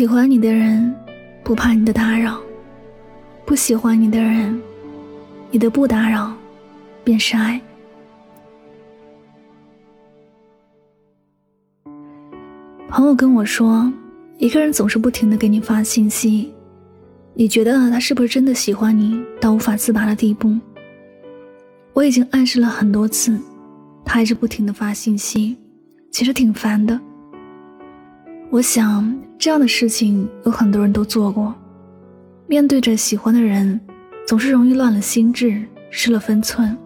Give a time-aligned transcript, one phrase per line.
[0.00, 0.94] 喜欢你的人，
[1.44, 2.32] 不怕你的打扰；
[3.44, 4.58] 不喜欢你的人，
[5.50, 6.34] 你的不打扰
[7.04, 7.60] 便是爱。
[12.88, 13.92] 朋友跟我说，
[14.38, 16.50] 一个人总是不停的给你发信息，
[17.34, 20.56] 你觉得他是不是真的喜欢你到无法自拔的地步？
[21.92, 23.38] 我已经暗示了很多次，
[24.02, 25.58] 他还是不停的发信息，
[26.10, 26.98] 其实挺烦的。
[28.50, 31.54] 我想这样的事情有很多人都做过。
[32.48, 33.80] 面对着喜欢的人，
[34.26, 36.76] 总是容易乱了心智，失了分寸。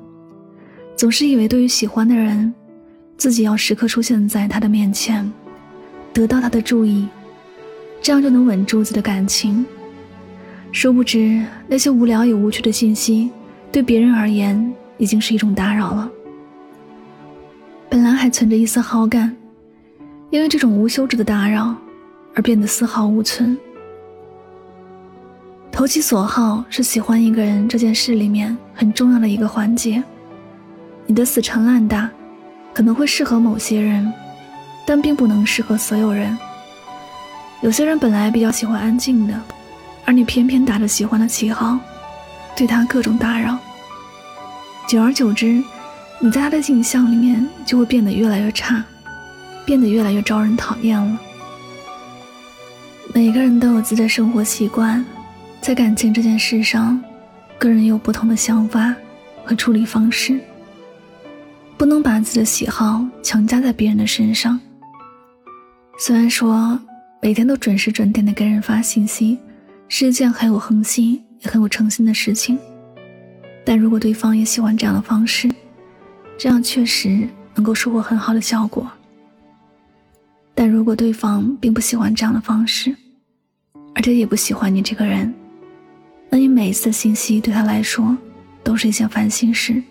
[0.94, 2.52] 总是以为对于喜欢的人，
[3.16, 5.32] 自己要时刻出现在他的面前，
[6.12, 7.08] 得到他的注意，
[8.02, 9.64] 这样就能稳住自己的感情。
[10.70, 13.30] 殊不知那些无聊也无趣的信息，
[13.72, 16.10] 对别人而言已经是一种打扰了。
[17.88, 19.34] 本来还存着一丝好感。
[20.34, 21.72] 因为这种无休止的打扰，
[22.34, 23.56] 而变得丝毫无存。
[25.70, 30.02] 投其所好是喜欢一个人这件事里面很重要的一个环节。
[31.06, 32.10] 你的死缠烂打，
[32.72, 34.12] 可能会适合某些人，
[34.84, 36.36] 但并不能适合所有人。
[37.60, 39.40] 有些人本来比较喜欢安静的，
[40.04, 41.78] 而你偏偏打着喜欢的旗号，
[42.56, 43.56] 对他各种打扰。
[44.88, 45.62] 久而久之，
[46.18, 48.84] 你在他的印象里面就会变得越来越差。
[49.64, 51.20] 变得越来越招人讨厌了。
[53.12, 55.04] 每个人都有自己的生活习惯，
[55.60, 57.00] 在感情这件事上，
[57.58, 58.94] 个人有不同的想法
[59.44, 60.40] 和处理方式。
[61.76, 64.58] 不能把自己的喜好强加在别人的身上。
[65.98, 66.78] 虽然说
[67.20, 69.38] 每天都准时准点的给人发信息，
[69.88, 72.58] 是一件很有恒心也很有诚心的事情，
[73.64, 75.48] 但如果对方也喜欢这样的方式，
[76.38, 78.90] 这样确实能够收获很好的效果。
[80.54, 82.94] 但如果对方并不喜欢这样的方式，
[83.94, 85.32] 而且也不喜欢你这个人，
[86.30, 88.16] 那你每一次的信息对他来说
[88.62, 89.82] 都是一件烦心事。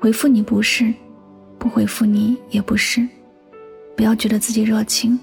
[0.00, 0.92] 回复你不是，
[1.58, 3.06] 不回复你也不是。
[3.96, 5.18] 不要觉得自己热情，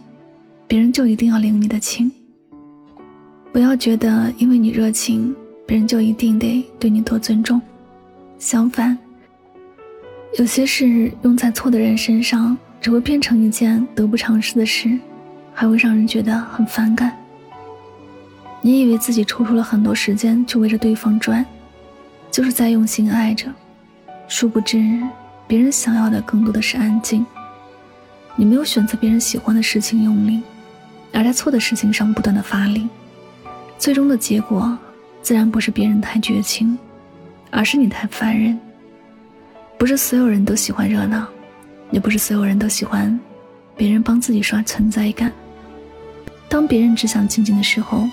[0.66, 2.10] 别人就一定要领你的情。
[3.52, 5.36] 不要觉得因为你热情，
[5.68, 7.62] 别人就一定得对你多尊重。
[8.40, 8.98] 相反，
[10.40, 12.58] 有些事用在错的人身上。
[12.82, 15.00] 只会变成一件得不偿失的事，
[15.54, 17.16] 还会让人觉得很反感。
[18.60, 21.46] 你以为自己抽出了很多时间去围着对方转，
[22.32, 23.48] 就是在用心爱着，
[24.28, 25.00] 殊不知
[25.48, 27.24] 别人想要的更多的是安静。
[28.36, 30.42] 你没有选择别人喜欢的事情用力，
[31.14, 32.88] 而在错的事情上不断的发力，
[33.78, 34.76] 最终的结果
[35.22, 36.78] 自然不是别人太绝情，
[37.52, 38.58] 而是你太烦人。
[39.78, 41.28] 不是所有人都喜欢热闹。
[41.92, 43.20] 也不是所有人都喜欢
[43.76, 45.32] 别人帮自己刷存在感。
[46.50, 48.08] 当别人只想静静的时候，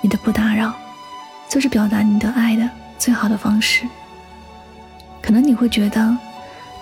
[0.00, 0.74] 你的不打扰，
[1.48, 3.86] 就是表达你的爱的最好的方式。
[5.22, 6.16] 可能你会觉得，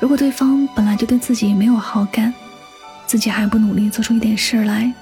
[0.00, 2.32] 如果对方本来就对自己没有好感，
[3.06, 4.92] 自己还不努力做出一点事儿来，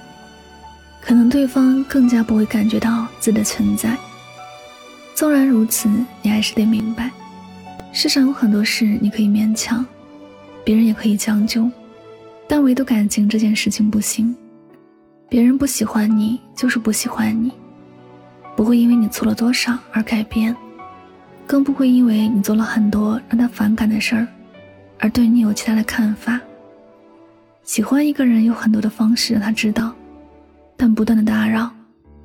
[1.01, 3.97] 可能对方更加不会感觉到自己的存在。
[5.15, 5.89] 纵然如此，
[6.21, 7.11] 你还是得明白，
[7.91, 9.85] 世上有很多事你可以勉强。
[10.63, 11.69] 别人也可以将就，
[12.47, 14.35] 但唯独感情这件事情不行。
[15.29, 17.51] 别人不喜欢你，就是不喜欢你，
[18.55, 20.55] 不会因为你做了多少而改变，
[21.47, 24.27] 更不会因为你做了很多让他反感的事儿，
[24.99, 26.39] 而对你有其他的看法。
[27.63, 29.93] 喜欢一个人有很多的方式让他知道，
[30.77, 31.71] 但不断的打扰，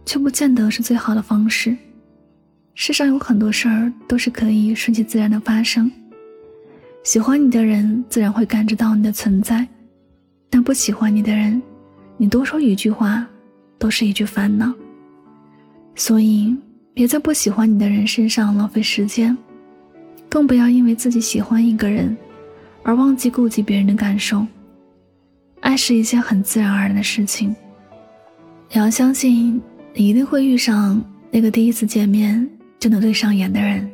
[0.05, 1.77] 却不见得是最好的方式。
[2.75, 5.91] 世上有很多事儿都是可以顺其自然的发生。
[7.09, 9.67] 喜欢你的人自然会感知到你的存在，
[10.51, 11.63] 但不喜欢你的人，
[12.19, 13.27] 你多说一句话，
[13.79, 14.71] 都是一句烦恼。
[15.95, 16.55] 所以，
[16.93, 19.35] 别在不喜欢你的人身上浪费时间，
[20.29, 22.15] 更不要因为自己喜欢一个人，
[22.83, 24.47] 而忘记顾及别人的感受。
[25.61, 27.57] 爱是一件很自然而然的事情，
[28.71, 29.59] 你要相信，
[29.95, 32.47] 你一定会遇上那个第一次见面
[32.79, 33.91] 就能对上眼的人。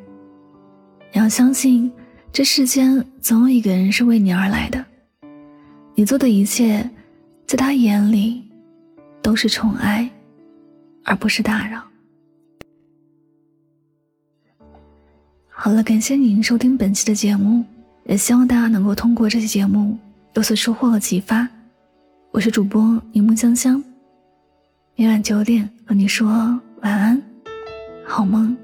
[1.12, 1.88] 你要相信。
[2.34, 4.84] 这世间总有一个人是为你而来的，
[5.94, 6.90] 你做的一切，
[7.46, 8.42] 在他眼里
[9.22, 10.10] 都是宠爱，
[11.04, 11.80] 而不是打扰。
[15.48, 17.64] 好了，感谢您收听本期的节目，
[18.06, 19.96] 也希望大家能够通过这期节目
[20.34, 21.48] 有所收获和启发。
[22.32, 23.80] 我是主播柠檬香香，
[24.96, 26.26] 每晚九点和你说
[26.80, 27.22] 晚安，
[28.04, 28.63] 好梦。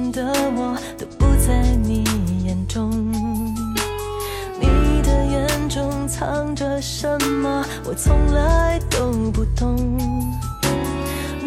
[6.81, 9.75] 什么我从来都不懂。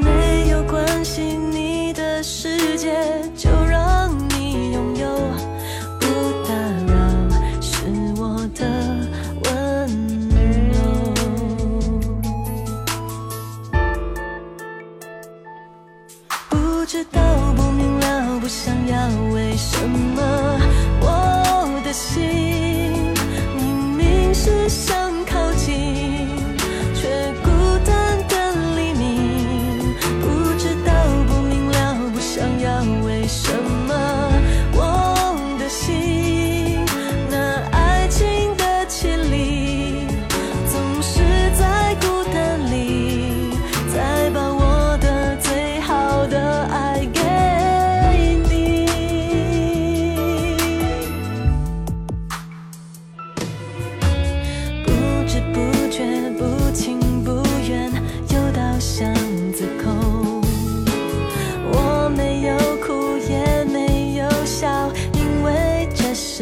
[0.01, 2.64] 没有关系你的世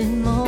[0.02, 0.41] 什么？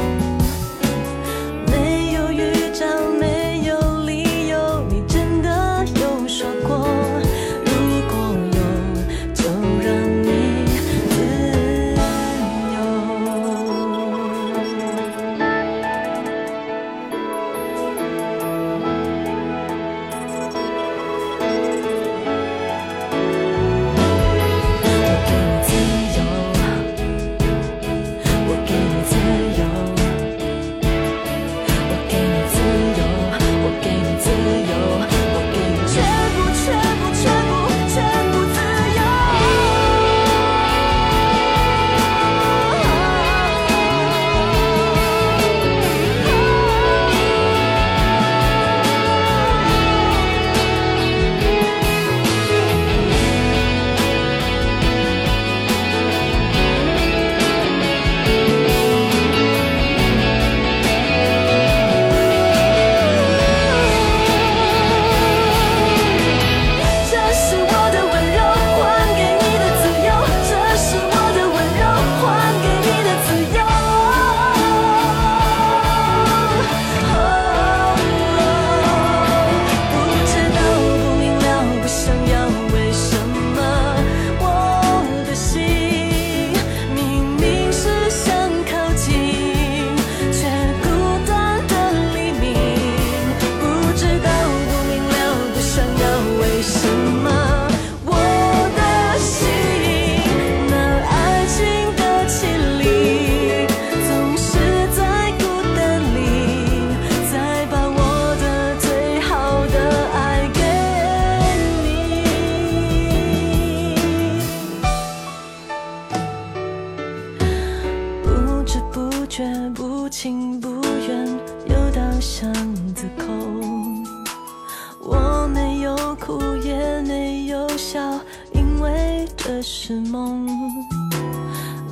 [128.84, 130.46] 为这是梦。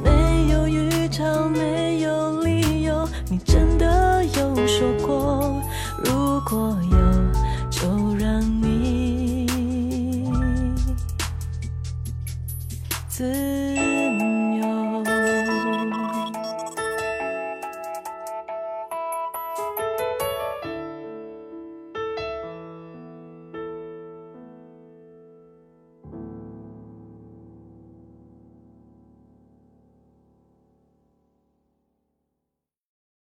[0.04, 0.10] 没
[0.52, 5.62] 有预兆没有理由你真的有说过。
[6.04, 6.76] 如果